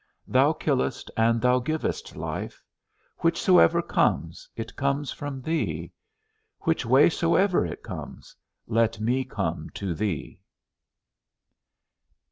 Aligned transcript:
Thou 0.27 0.51
killest 0.51 1.11
and 1.15 1.39
thou 1.39 1.59
givest 1.59 2.15
life: 2.15 2.63
whichsoever 3.19 3.83
comes, 3.83 4.49
it 4.55 4.75
comes 4.75 5.11
from 5.11 5.43
thee; 5.43 5.91
which 6.61 6.83
way 6.87 7.07
soever 7.07 7.63
it 7.67 7.83
comes, 7.83 8.35
let 8.65 8.99
me 8.99 9.23
come 9.23 9.69
to 9.75 9.93
thee. 9.93 10.39